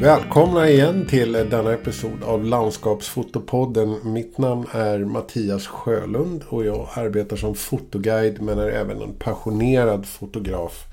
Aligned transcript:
Välkomna 0.00 0.68
igen 0.68 1.06
till 1.06 1.32
denna 1.32 1.72
episod 1.72 2.24
av 2.24 2.44
Landskapsfotopodden. 2.44 4.12
Mitt 4.12 4.38
namn 4.38 4.66
är 4.72 4.98
Mattias 4.98 5.66
Sjölund 5.66 6.44
och 6.48 6.64
jag 6.64 6.88
arbetar 6.94 7.36
som 7.36 7.54
fotoguide 7.54 8.42
men 8.42 8.58
är 8.58 8.68
även 8.68 9.02
en 9.02 9.14
passionerad 9.14 10.06
fotograf 10.06 10.84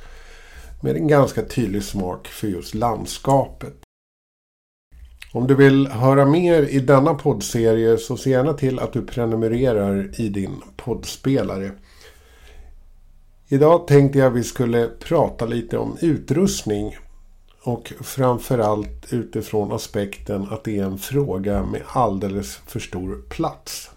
med 0.82 0.96
en 0.96 1.08
ganska 1.08 1.42
tydlig 1.42 1.84
smak 1.84 2.28
för 2.28 2.48
just 2.48 2.74
landskapet. 2.74 3.74
Om 5.34 5.48
du 5.48 5.56
vill 5.56 5.88
höra 5.88 6.26
mer 6.26 6.64
i 6.64 6.80
denna 6.80 7.14
poddserie 7.14 7.98
så 7.98 8.18
se 8.18 8.30
gärna 8.30 8.54
till 8.54 8.80
att 8.80 8.94
du 8.94 9.02
prenumererar 9.02 10.22
i 10.22 10.30
din 10.30 10.62
poddspelare. 10.78 11.72
Idag 13.48 13.88
tänkte 13.88 14.20
jag 14.20 14.32
vi 14.32 14.44
skulle 14.44 14.88
prata 14.88 15.46
lite 15.46 15.78
om 15.78 15.98
utrustning 16.02 16.98
och 17.64 17.94
framförallt 18.02 19.14
utifrån 19.14 19.72
aspekten 19.72 20.48
att 20.52 20.64
det 20.64 20.80
är 20.80 20.84
en 20.84 20.98
fråga 20.98 21.64
med 21.64 21.82
alldeles 21.88 22.56
för 22.56 22.80
stor 22.80 23.24
plats. 23.30 23.90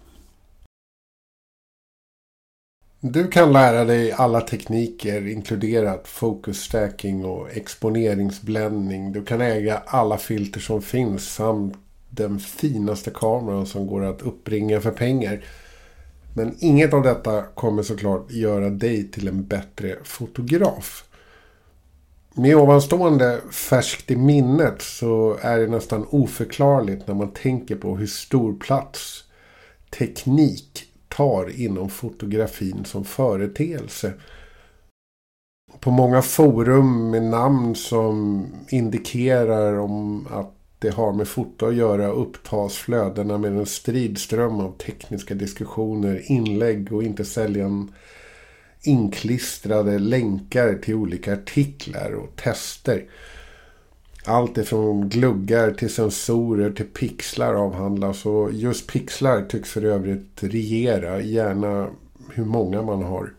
Du 3.01 3.29
kan 3.29 3.53
lära 3.53 3.85
dig 3.85 4.13
alla 4.13 4.41
tekniker 4.41 5.27
inkluderat 5.27 6.09
focus 6.09 6.61
stacking 6.61 7.25
och 7.25 7.51
exponeringsbländning. 7.51 9.13
Du 9.13 9.25
kan 9.25 9.41
äga 9.41 9.83
alla 9.87 10.19
filter 10.19 10.61
som 10.61 10.83
finns 10.83 11.35
samt 11.35 11.75
den 12.11 12.39
finaste 12.39 13.11
kameran 13.11 13.67
som 13.67 13.87
går 13.87 14.05
att 14.05 14.23
uppringa 14.23 14.81
för 14.81 14.91
pengar. 14.91 15.45
Men 16.35 16.57
inget 16.59 16.95
av 16.95 17.03
detta 17.03 17.43
kommer 17.43 17.83
såklart 17.83 18.31
göra 18.31 18.71
dig 18.71 19.11
till 19.11 19.29
en 19.29 19.47
bättre 19.47 19.97
fotograf. 20.05 21.05
Med 22.39 22.57
ovanstående 22.57 23.41
färskt 23.51 24.11
i 24.11 24.17
minnet 24.17 24.83
så 24.83 25.39
är 25.41 25.59
det 25.59 25.67
nästan 25.67 26.07
oförklarligt 26.11 27.07
när 27.07 27.15
man 27.15 27.33
tänker 27.33 27.77
på 27.77 27.97
hur 27.97 28.07
stor 28.07 28.55
plats 28.55 29.25
teknik 29.99 30.85
tar 31.09 31.61
inom 31.61 31.91
fotografin 31.91 32.85
som 32.85 33.05
företeelse. 33.05 34.13
På 35.81 35.91
många 35.91 36.23
forum 36.23 37.11
med 37.11 37.23
namn 37.23 37.75
som 37.75 38.47
indikerar 38.69 39.79
om 39.79 40.27
att 40.31 40.55
det 40.79 40.91
har 40.91 41.13
med 41.13 41.29
foto 41.29 41.67
att 41.67 41.75
göra 41.75 42.09
upptas 42.09 42.77
flödena 42.77 43.39
med 43.39 43.53
en 43.53 43.67
stridström 43.67 44.61
av 44.61 44.77
tekniska 44.79 45.35
diskussioner, 45.35 46.31
inlägg 46.33 46.93
och 46.93 47.03
inte 47.03 47.25
sällan 47.25 47.93
inklistrade 48.87 49.99
länkar 49.99 50.75
till 50.75 50.95
olika 50.95 51.33
artiklar 51.33 52.13
och 52.13 52.37
tester. 52.37 53.05
Allt 54.25 54.59
ifrån 54.59 55.09
gluggar 55.09 55.71
till 55.71 55.91
sensorer 55.91 56.71
till 56.71 56.87
pixlar 56.87 57.55
avhandlas 57.55 58.27
och 58.27 58.53
just 58.53 58.87
pixlar 58.93 59.43
tycks 59.43 59.71
för 59.71 59.85
övrigt 59.85 60.43
regera, 60.43 61.21
gärna 61.21 61.91
hur 62.35 62.45
många 62.45 62.83
man 62.83 63.03
har. 63.03 63.33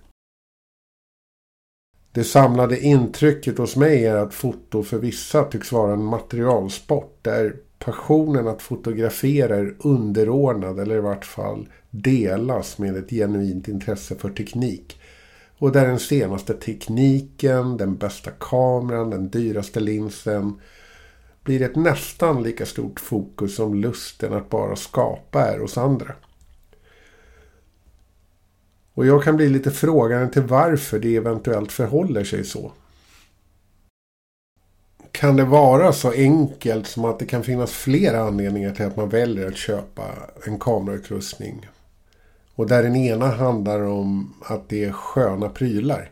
Det 2.12 2.24
samlade 2.24 2.80
intrycket 2.80 3.58
hos 3.58 3.76
mig 3.76 4.06
är 4.06 4.16
att 4.16 4.34
foto 4.34 4.84
för 4.84 5.00
vissa 5.00 5.44
tycks 5.44 5.72
vara 5.72 5.94
en 5.94 6.04
materialsport 6.04 7.20
där 7.22 7.56
passionen 7.80 8.48
att 8.48 8.62
fotografera 8.62 9.56
är 9.56 9.76
underordnad 9.80 10.80
eller 10.80 10.96
i 10.96 11.00
vart 11.00 11.26
fall 11.26 11.70
delas 11.90 12.78
med 12.78 12.96
ett 12.96 13.10
genuint 13.10 13.68
intresse 13.68 14.16
för 14.16 14.30
teknik. 14.30 15.00
Och 15.60 15.72
där 15.72 15.88
den 15.88 16.00
senaste 16.00 16.54
tekniken, 16.54 17.78
den 17.78 17.96
bästa 17.98 18.32
kameran, 18.32 19.10
den 19.10 19.30
dyraste 19.30 19.80
linsen 19.80 20.62
blir 21.44 21.62
ett 21.62 21.76
nästan 21.76 22.44
lika 22.44 22.66
stort 22.66 23.00
fokus 23.00 23.56
som 23.56 23.76
lusten 23.76 24.34
att 24.34 24.50
bara 24.50 24.76
skapa 24.76 25.42
är 25.42 25.60
hos 25.60 25.78
andra. 25.78 26.14
Och 28.94 29.06
jag 29.06 29.24
kan 29.24 29.38
bli 29.38 29.50
lite 29.50 29.72
frågande 29.72 30.34
till 30.34 30.42
varför 30.42 31.00
det 31.00 31.16
eventuellt 31.16 31.72
förhåller 31.72 32.24
sig 32.24 32.44
så. 32.44 32.72
Kan 35.12 35.36
det 35.36 35.46
vara 35.46 35.94
så 35.94 36.12
enkelt 36.12 36.88
som 36.88 37.06
att 37.06 37.20
det 37.20 37.26
kan 37.26 37.44
finnas 37.44 37.72
flera 37.72 38.22
anledningar 38.22 38.74
till 38.74 38.86
att 38.86 38.96
man 38.96 39.10
väljer 39.10 39.48
att 39.48 39.58
köpa 39.58 40.04
en 40.46 40.60
kamerautrustning? 40.60 41.68
Och 42.58 42.68
där 42.68 42.84
den 42.84 42.96
ena 42.96 43.28
handlar 43.28 43.82
om 43.82 44.34
att 44.42 44.70
det 44.70 44.84
är 44.84 44.92
sköna 44.92 45.50
prylar. 45.50 46.12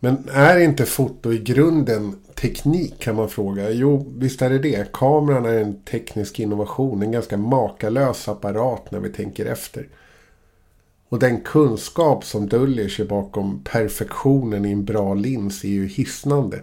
Men 0.00 0.28
är 0.28 0.58
inte 0.58 0.86
foto 0.86 1.32
i 1.32 1.38
grunden 1.38 2.16
teknik 2.34 2.98
kan 2.98 3.16
man 3.16 3.28
fråga. 3.28 3.70
Jo, 3.70 4.12
visst 4.16 4.42
är 4.42 4.50
det 4.50 4.58
det. 4.58 4.92
Kameran 4.92 5.44
är 5.44 5.58
en 5.58 5.82
teknisk 5.82 6.40
innovation. 6.40 7.02
En 7.02 7.12
ganska 7.12 7.36
makalös 7.36 8.28
apparat 8.28 8.90
när 8.90 9.00
vi 9.00 9.08
tänker 9.08 9.46
efter. 9.46 9.88
Och 11.08 11.18
den 11.18 11.40
kunskap 11.40 12.24
som 12.24 12.48
döljer 12.48 12.88
sig 12.88 13.04
bakom 13.04 13.64
perfektionen 13.64 14.64
i 14.64 14.72
en 14.72 14.84
bra 14.84 15.14
lins 15.14 15.64
är 15.64 15.68
ju 15.68 15.86
hisnande. 15.86 16.62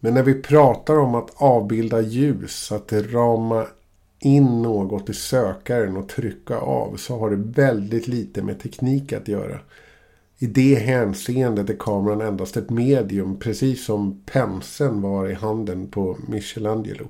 Men 0.00 0.14
när 0.14 0.22
vi 0.22 0.42
pratar 0.42 0.98
om 0.98 1.14
att 1.14 1.30
avbilda 1.34 2.00
ljus, 2.00 2.72
att 2.72 2.92
rama 2.92 3.66
in 4.20 4.62
något 4.62 5.08
i 5.10 5.14
sökaren 5.14 5.96
och 5.96 6.08
trycka 6.08 6.56
av 6.56 6.96
så 6.96 7.18
har 7.18 7.30
det 7.30 7.62
väldigt 7.62 8.08
lite 8.08 8.42
med 8.42 8.60
teknik 8.60 9.12
att 9.12 9.28
göra. 9.28 9.60
I 10.38 10.46
det 10.46 10.74
hänseendet 10.74 11.70
är 11.70 11.76
kameran 11.78 12.20
endast 12.20 12.56
ett 12.56 12.70
medium 12.70 13.38
precis 13.38 13.84
som 13.84 14.22
penseln 14.26 15.02
var 15.02 15.28
i 15.28 15.34
handen 15.34 15.88
på 15.88 16.16
Michelangelo. 16.28 17.08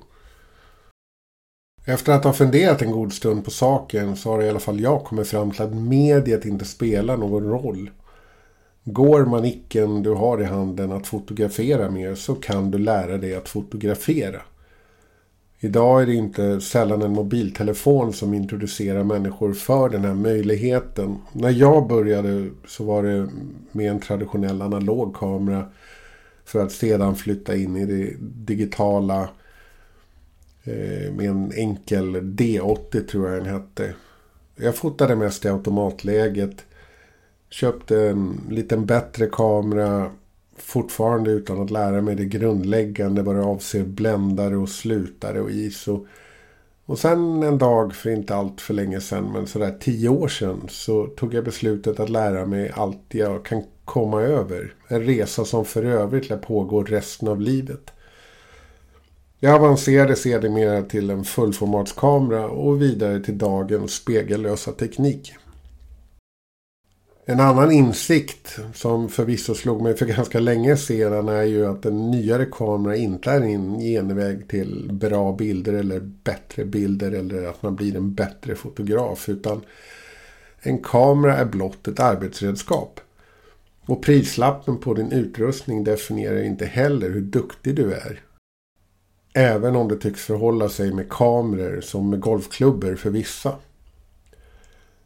Efter 1.85 2.13
att 2.13 2.23
ha 2.23 2.33
funderat 2.33 2.81
en 2.81 2.91
god 2.91 3.13
stund 3.13 3.45
på 3.45 3.51
saken 3.51 4.15
så 4.15 4.29
har 4.29 4.41
i 4.41 4.49
alla 4.49 4.59
fall 4.59 4.79
jag 4.79 5.03
kommit 5.03 5.27
fram 5.27 5.51
till 5.51 5.61
att 5.61 5.75
mediet 5.75 6.45
inte 6.45 6.65
spelar 6.65 7.17
någon 7.17 7.43
roll. 7.43 7.89
Går 8.83 9.25
manicken 9.25 10.03
du 10.03 10.09
har 10.13 10.41
i 10.41 10.45
handen 10.45 10.91
att 10.91 11.07
fotografera 11.07 11.89
med 11.89 12.17
så 12.17 12.35
kan 12.35 12.71
du 12.71 12.77
lära 12.77 13.17
dig 13.17 13.35
att 13.35 13.49
fotografera. 13.49 14.41
Idag 15.63 16.01
är 16.01 16.05
det 16.05 16.13
inte 16.13 16.61
sällan 16.61 17.01
en 17.01 17.11
mobiltelefon 17.11 18.13
som 18.13 18.33
introducerar 18.33 19.03
människor 19.03 19.53
för 19.53 19.89
den 19.89 20.05
här 20.05 20.13
möjligheten. 20.13 21.17
När 21.33 21.49
jag 21.49 21.87
började 21.87 22.49
så 22.67 22.83
var 22.83 23.03
det 23.03 23.27
med 23.71 23.91
en 23.91 23.99
traditionell 23.99 24.61
analog 24.61 25.15
kamera. 25.15 25.65
För 26.45 26.63
att 26.63 26.71
sedan 26.71 27.15
flytta 27.15 27.55
in 27.55 27.77
i 27.77 27.85
det 27.85 28.15
digitala 28.53 29.29
eh, 30.63 31.13
med 31.13 31.29
en 31.29 31.51
enkel 31.55 32.15
D80 32.15 33.07
tror 33.07 33.29
jag 33.29 33.43
den 33.43 33.53
hette. 33.53 33.93
Jag 34.55 34.75
fotade 34.75 35.15
mest 35.15 35.45
i 35.45 35.49
automatläget. 35.49 36.65
Köpte 37.49 38.01
en 38.01 38.41
liten 38.49 38.85
bättre 38.85 39.27
kamera 39.31 40.11
fortfarande 40.61 41.31
utan 41.31 41.61
att 41.61 41.71
lära 41.71 42.01
mig 42.01 42.15
det 42.15 42.25
grundläggande 42.25 43.21
vad 43.21 43.35
det 43.35 43.43
avser 43.43 43.83
bländare 43.83 44.57
och 44.57 44.69
slutare 44.69 45.41
och 45.41 45.51
ISO. 45.51 46.07
Och 46.85 46.99
sen 46.99 47.43
en 47.43 47.57
dag 47.57 47.95
för 47.95 48.09
inte 48.09 48.35
allt 48.35 48.61
för 48.61 48.73
länge 48.73 49.01
sedan, 49.01 49.31
men 49.33 49.47
sådär 49.47 49.77
tio 49.79 50.09
år 50.09 50.27
sedan, 50.27 50.61
så 50.69 51.07
tog 51.07 51.33
jag 51.33 51.43
beslutet 51.43 51.99
att 51.99 52.09
lära 52.09 52.45
mig 52.45 52.71
allt 52.75 53.01
jag 53.09 53.45
kan 53.45 53.63
komma 53.85 54.21
över. 54.21 54.73
En 54.87 55.03
resa 55.03 55.45
som 55.45 55.65
för 55.65 55.83
övrigt 55.85 56.29
lär 56.29 56.37
pågå 56.37 56.83
resten 56.83 57.27
av 57.27 57.41
livet. 57.41 57.91
Jag 59.39 59.55
avancerade 59.55 60.15
sedermera 60.15 60.81
till 60.81 61.09
en 61.09 61.23
fullformatskamera 61.23 62.49
och 62.49 62.81
vidare 62.81 63.19
till 63.19 63.37
dagens 63.37 63.93
spegellösa 63.93 64.71
teknik. 64.71 65.33
En 67.31 67.39
annan 67.39 67.71
insikt 67.71 68.59
som 68.73 69.09
förvisso 69.09 69.55
slog 69.55 69.81
mig 69.81 69.97
för 69.97 70.05
ganska 70.05 70.39
länge 70.39 70.77
sedan 70.77 71.29
är 71.29 71.43
ju 71.43 71.65
att 71.65 71.85
en 71.85 72.11
nyare 72.11 72.45
kamera 72.45 72.95
inte 72.95 73.31
är 73.31 73.41
en 73.41 73.79
genväg 73.79 74.47
till 74.47 74.89
bra 74.93 75.33
bilder 75.33 75.73
eller 75.73 75.99
bättre 75.99 76.65
bilder 76.65 77.11
eller 77.11 77.43
att 77.43 77.63
man 77.63 77.75
blir 77.75 77.95
en 77.95 78.13
bättre 78.13 78.55
fotograf 78.55 79.29
utan 79.29 79.61
en 80.59 80.77
kamera 80.79 81.37
är 81.37 81.45
blott 81.45 81.87
ett 81.87 81.99
arbetsredskap. 81.99 82.99
Och 83.85 84.03
prislappen 84.03 84.77
på 84.77 84.93
din 84.93 85.11
utrustning 85.11 85.83
definierar 85.83 86.43
inte 86.43 86.65
heller 86.65 87.09
hur 87.09 87.21
duktig 87.21 87.75
du 87.75 87.93
är. 87.93 88.19
Även 89.33 89.75
om 89.75 89.87
det 89.87 89.97
tycks 89.97 90.21
förhålla 90.21 90.69
sig 90.69 90.93
med 90.93 91.09
kameror 91.09 91.81
som 91.81 92.09
med 92.09 92.19
golfklubbor 92.19 92.95
för 92.95 93.09
vissa. 93.09 93.55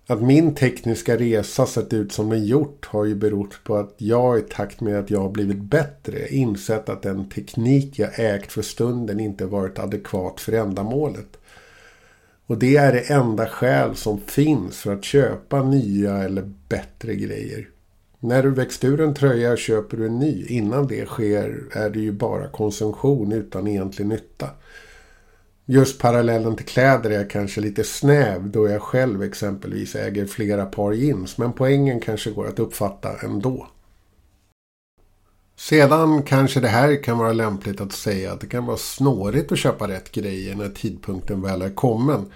Att 0.08 0.22
min 0.22 0.56
tekniska 0.56 1.18
resa 1.18 1.66
sett 1.66 1.94
ut 1.94 2.12
som 2.12 2.30
den 2.30 2.46
gjort 2.46 2.86
har 2.86 3.06
ju 3.06 3.16
berott 3.16 3.64
på 3.64 3.76
att 3.76 3.96
jag 3.98 4.40
i 4.40 4.42
takt 4.42 4.82
med 4.82 5.00
att 5.00 5.10
jag 5.10 5.20
har 5.20 5.30
blivit 5.30 5.62
bättre 5.62 6.28
insett 6.28 6.90
att 6.90 7.02
den 7.02 7.30
teknik 7.30 8.00
jag 8.00 8.20
ägt 8.20 8.52
för 8.52 8.62
stunden 8.62 9.20
inte 9.20 9.46
varit 9.46 9.80
adekvat 9.80 10.42
för 10.42 10.54
ändamålet. 10.54 11.38
Och 12.46 12.58
det 12.58 12.78
är 12.78 12.94
det 12.94 13.10
enda 13.14 13.48
skäl 13.48 13.96
som 13.96 14.22
finns 14.22 14.78
för 14.78 14.94
att 14.94 15.04
köpa 15.04 15.64
nya 15.64 16.18
eller 16.18 16.54
bättre 16.70 17.16
grejer. 17.16 17.70
När 18.20 18.44
du 18.44 18.50
växt 18.50 18.84
ur 18.84 19.02
en 19.02 19.14
tröja 19.14 19.58
köper 19.58 19.98
du 19.98 20.06
en 20.06 20.20
ny. 20.20 20.46
Innan 20.46 20.88
det 20.88 21.06
sker 21.06 21.64
är 21.72 21.90
det 21.90 22.00
ju 22.00 22.12
bara 22.12 22.48
konsumtion 22.48 23.32
utan 23.32 23.68
egentlig 23.68 24.08
nytta. 24.08 24.50
Just 25.68 26.00
parallellen 26.00 26.56
till 26.56 26.66
kläder 26.66 27.10
är 27.10 27.30
kanske 27.30 27.62
lite 27.62 27.84
snäv 27.84 28.50
då 28.50 28.70
jag 28.70 28.82
själv 28.82 29.24
exempelvis 29.24 29.96
äger 29.96 30.26
flera 30.26 30.66
par 30.66 30.92
jeans. 30.92 31.38
Men 31.38 31.54
poängen 31.54 32.00
kanske 32.00 32.32
går 32.32 32.48
att 32.48 32.60
uppfatta 32.60 33.10
ändå. 33.24 33.68
Sedan 35.58 36.24
kanske 36.24 36.60
det 36.60 36.68
här 36.68 37.04
kan 37.04 37.18
vara 37.18 37.34
lämpligt 37.34 37.82
att 37.82 37.92
säga 37.92 38.34
att 38.34 38.42
det 38.42 38.48
kan 38.48 38.66
vara 38.66 38.78
snårigt 38.78 39.52
att 39.52 39.58
köpa 39.58 39.88
rätt 39.88 40.12
grejer 40.12 40.56
när 40.56 40.70
tidpunkten 40.70 41.42
väl 41.42 41.62
är 41.62 41.70
kommen. 41.70 42.32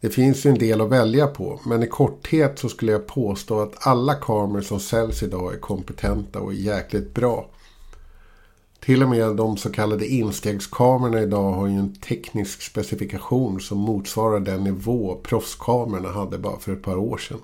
Det 0.00 0.10
finns 0.10 0.46
ju 0.46 0.50
en 0.50 0.58
del 0.58 0.80
att 0.80 0.88
välja 0.88 1.26
på, 1.26 1.60
men 1.66 1.82
i 1.82 1.86
korthet 1.86 2.58
så 2.58 2.68
skulle 2.68 2.92
jag 2.92 3.06
påstå 3.06 3.60
att 3.60 3.86
alla 3.86 4.14
kameror 4.14 4.62
som 4.62 4.80
säljs 4.80 5.22
idag 5.22 5.54
är 5.54 5.58
kompetenta 5.58 6.40
och 6.40 6.54
jäkligt 6.54 7.14
bra. 7.14 7.50
Till 8.80 9.02
och 9.02 9.08
med 9.08 9.36
de 9.36 9.56
så 9.56 9.72
kallade 9.72 10.06
instegskamerorna 10.06 11.22
idag 11.22 11.52
har 11.52 11.66
ju 11.66 11.74
en 11.74 11.94
teknisk 11.94 12.62
specifikation 12.62 13.60
som 13.60 13.78
motsvarar 13.78 14.40
den 14.40 14.64
nivå 14.64 15.20
proffskamerorna 15.22 16.08
hade 16.08 16.38
bara 16.38 16.58
för 16.58 16.72
ett 16.72 16.82
par 16.82 16.96
år 16.96 17.18
sedan. 17.18 17.38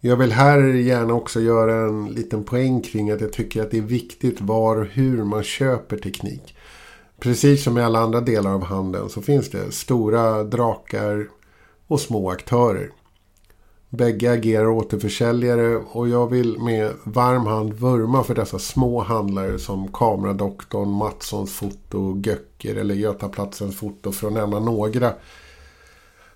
Jag 0.00 0.16
vill 0.16 0.32
här 0.32 0.58
gärna 0.62 1.14
också 1.14 1.40
göra 1.40 1.88
en 1.88 2.06
liten 2.06 2.44
poäng 2.44 2.80
kring 2.80 3.10
att 3.10 3.20
jag 3.20 3.32
tycker 3.32 3.62
att 3.62 3.70
det 3.70 3.78
är 3.78 3.82
viktigt 3.82 4.40
var 4.40 4.76
och 4.76 4.86
hur 4.86 5.24
man 5.24 5.42
köper 5.42 5.96
teknik. 5.96 6.56
Precis 7.20 7.64
som 7.64 7.78
i 7.78 7.82
alla 7.82 7.98
andra 7.98 8.20
delar 8.20 8.50
av 8.50 8.64
handeln 8.64 9.08
så 9.08 9.22
finns 9.22 9.50
det 9.50 9.72
stora 9.72 10.44
drakar 10.44 11.28
och 11.86 12.00
små 12.00 12.30
aktörer. 12.30 12.90
Bägge 13.90 14.32
agerar 14.32 14.68
återförsäljare 14.68 15.76
och 15.76 16.08
jag 16.08 16.30
vill 16.30 16.58
med 16.58 16.92
varm 17.04 17.46
hand 17.46 17.72
vurma 17.72 18.24
för 18.24 18.34
dessa 18.34 18.58
små 18.58 19.00
handlare 19.00 19.58
som 19.58 19.92
Kameradoktorn, 19.92 20.88
Matssons 20.88 21.52
foto, 21.52 22.22
Göcker 22.24 22.76
eller 22.76 22.94
Götaplatsens 22.94 23.76
foto 23.76 24.12
för 24.12 24.26
att 24.26 24.32
nämna 24.32 24.60
några. 24.60 25.12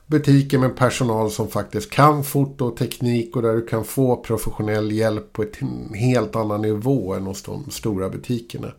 Butiker 0.07 0.59
med 0.59 0.77
personal 0.77 1.31
som 1.31 1.49
faktiskt 1.49 1.91
kan 1.91 2.25
foto 2.25 2.65
och 2.65 2.77
teknik 2.77 3.37
och 3.37 3.43
där 3.43 3.55
du 3.55 3.67
kan 3.67 3.85
få 3.85 4.17
professionell 4.17 4.93
hjälp 4.93 5.33
på 5.33 5.43
en 5.43 5.95
helt 5.95 6.37
annan 6.37 6.63
nivå 6.63 7.15
än 7.15 7.27
hos 7.27 7.43
de 7.43 7.71
stora 7.71 8.11
butikerna. 8.11 8.73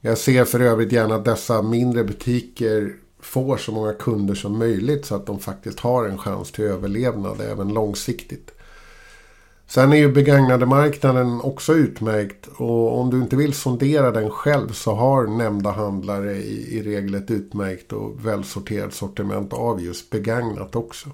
Jag 0.00 0.18
ser 0.18 0.44
för 0.44 0.60
övrigt 0.60 0.92
gärna 0.92 1.14
att 1.14 1.24
dessa 1.24 1.62
mindre 1.62 2.04
butiker 2.04 2.96
får 3.20 3.56
så 3.56 3.72
många 3.72 3.92
kunder 3.92 4.34
som 4.34 4.58
möjligt 4.58 5.06
så 5.06 5.14
att 5.14 5.26
de 5.26 5.38
faktiskt 5.38 5.80
har 5.80 6.04
en 6.04 6.18
chans 6.18 6.52
till 6.52 6.64
överlevnad 6.64 7.40
även 7.40 7.74
långsiktigt. 7.74 8.50
Sen 9.66 9.92
är 9.92 9.96
ju 9.96 10.12
begagnade 10.12 10.66
marknaden 10.66 11.40
också 11.40 11.74
utmärkt 11.74 12.46
och 12.56 12.98
om 12.98 13.10
du 13.10 13.18
inte 13.18 13.36
vill 13.36 13.54
sondera 13.54 14.10
den 14.10 14.30
själv 14.30 14.72
så 14.72 14.94
har 14.94 15.26
nämnda 15.26 15.70
handlare 15.70 16.36
i, 16.36 16.78
i 16.78 16.82
regel 16.82 17.14
ett 17.14 17.30
utmärkt 17.30 17.92
och 17.92 18.26
välsorterat 18.26 18.94
sortiment 18.94 19.52
av 19.52 19.82
just 19.82 20.10
begagnat 20.10 20.76
också. 20.76 21.08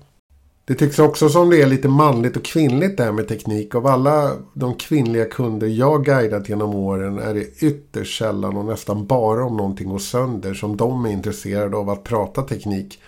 Det 0.67 0.75
tycks 0.75 0.99
också 0.99 1.29
som 1.29 1.51
det 1.51 1.63
är 1.63 1.67
lite 1.67 1.89
manligt 1.89 2.37
och 2.37 2.45
kvinnligt 2.45 2.97
det 2.97 3.05
här 3.05 3.13
med 3.13 3.29
teknik. 3.29 3.75
Av 3.75 3.87
alla 3.87 4.33
de 4.55 4.75
kvinnliga 4.75 5.25
kunder 5.25 5.67
jag 5.67 6.05
guidat 6.05 6.49
genom 6.49 6.75
åren 6.75 7.19
är 7.19 7.35
det 7.35 7.63
ytterst 7.63 8.19
sällan 8.19 8.57
och 8.57 8.65
nästan 8.65 9.07
bara 9.07 9.45
om 9.45 9.57
någonting 9.57 9.89
går 9.89 9.99
sönder 9.99 10.55
som 10.55 10.77
de 10.77 11.07
är 11.07 11.11
intresserade 11.11 11.77
av 11.77 11.91
att 11.91 12.05
prata 12.05 12.43
teknik. 12.43 13.01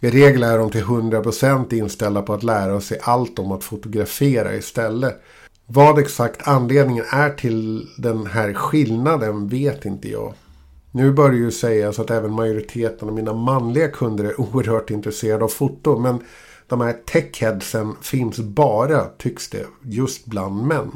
I 0.00 0.10
regel 0.10 0.42
är 0.42 0.58
de 0.58 0.70
till 0.70 0.84
100% 0.84 1.74
inställda 1.74 2.22
på 2.22 2.32
att 2.32 2.42
lära 2.42 2.80
sig 2.80 2.98
allt 3.02 3.38
om 3.38 3.52
att 3.52 3.64
fotografera 3.64 4.54
istället. 4.54 5.22
Vad 5.66 5.98
exakt 5.98 6.48
anledningen 6.48 7.04
är 7.10 7.30
till 7.30 7.88
den 7.98 8.26
här 8.26 8.52
skillnaden 8.54 9.48
vet 9.48 9.84
inte 9.84 10.08
jag. 10.08 10.34
Nu 10.96 11.12
bör 11.12 11.30
det 11.30 11.36
ju 11.36 11.50
sägas 11.50 11.98
att 11.98 12.10
även 12.10 12.32
majoriteten 12.32 13.08
av 13.08 13.14
mina 13.14 13.32
manliga 13.32 13.88
kunder 13.88 14.24
är 14.24 14.40
oerhört 14.40 14.90
intresserade 14.90 15.44
av 15.44 15.48
foto. 15.48 15.98
Men 15.98 16.20
de 16.66 16.80
här 16.80 16.92
techheadsen 16.92 17.94
finns 18.02 18.38
bara, 18.38 19.04
tycks 19.04 19.50
det, 19.50 19.66
just 19.82 20.26
bland 20.26 20.66
män. 20.66 20.90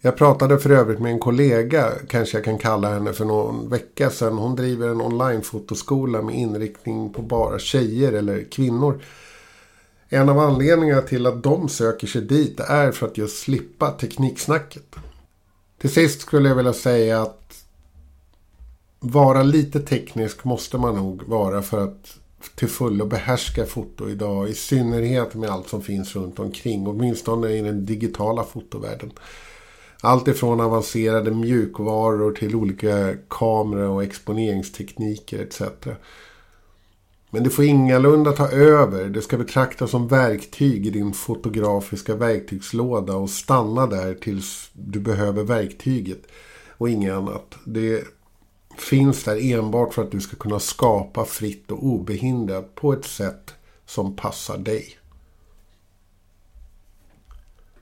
Jag 0.00 0.16
pratade 0.16 0.58
för 0.58 0.70
övrigt 0.70 0.98
med 0.98 1.12
en 1.12 1.18
kollega, 1.18 1.92
kanske 2.08 2.36
jag 2.36 2.44
kan 2.44 2.58
kalla 2.58 2.94
henne, 2.94 3.12
för 3.12 3.24
någon 3.24 3.70
vecka 3.70 4.10
sedan. 4.10 4.38
Hon 4.38 4.56
driver 4.56 4.88
en 4.88 5.00
online-fotoskola 5.00 6.22
med 6.22 6.34
inriktning 6.34 7.12
på 7.12 7.22
bara 7.22 7.58
tjejer 7.58 8.12
eller 8.12 8.50
kvinnor. 8.50 9.02
En 10.08 10.28
av 10.28 10.38
anledningarna 10.38 11.02
till 11.02 11.26
att 11.26 11.42
de 11.42 11.68
söker 11.68 12.06
sig 12.06 12.22
dit 12.22 12.60
är 12.60 12.92
för 12.92 13.06
att 13.06 13.18
just 13.18 13.38
slippa 13.38 13.90
tekniksnacket. 13.90 14.96
Till 15.80 15.90
sist 15.90 16.20
skulle 16.20 16.48
jag 16.48 16.56
vilja 16.56 16.72
säga 16.72 17.22
att 17.22 17.64
vara 19.00 19.42
lite 19.42 19.80
teknisk 19.80 20.44
måste 20.44 20.78
man 20.78 20.96
nog 20.96 21.22
vara 21.22 21.62
för 21.62 21.84
att 21.84 22.18
till 22.54 22.68
fullo 22.68 23.06
behärska 23.06 23.66
foto 23.66 24.08
idag. 24.08 24.48
I 24.48 24.54
synnerhet 24.54 25.34
med 25.34 25.50
allt 25.50 25.68
som 25.68 25.82
finns 25.82 26.16
runt 26.16 26.38
omkring. 26.38 26.86
Åtminstone 26.86 27.50
i 27.50 27.60
den 27.60 27.86
digitala 27.86 28.44
fotovärlden. 28.44 29.12
Allt 30.00 30.28
ifrån 30.28 30.60
avancerade 30.60 31.30
mjukvaror 31.30 32.32
till 32.32 32.54
olika 32.54 33.14
kamera 33.28 33.90
och 33.90 34.02
exponeringstekniker 34.04 35.38
etc. 35.38 35.62
Men 37.30 37.44
det 37.44 37.50
får 37.50 37.64
ingalunda 37.64 38.32
ta 38.32 38.48
över. 38.48 39.04
Det 39.04 39.22
ska 39.22 39.36
betraktas 39.36 39.90
som 39.90 40.08
verktyg 40.08 40.86
i 40.86 40.90
din 40.90 41.12
fotografiska 41.12 42.14
verktygslåda 42.14 43.14
och 43.14 43.30
stanna 43.30 43.86
där 43.86 44.14
tills 44.14 44.70
du 44.72 45.00
behöver 45.00 45.42
verktyget 45.42 46.22
och 46.78 46.88
inget 46.88 47.12
annat. 47.12 47.54
Det 47.64 48.04
finns 48.80 49.24
där 49.24 49.52
enbart 49.52 49.94
för 49.94 50.02
att 50.02 50.10
du 50.10 50.20
ska 50.20 50.36
kunna 50.36 50.60
skapa 50.60 51.24
fritt 51.24 51.70
och 51.70 51.86
obehindrat 51.86 52.74
på 52.74 52.92
ett 52.92 53.04
sätt 53.04 53.54
som 53.86 54.16
passar 54.16 54.58
dig. 54.58 54.98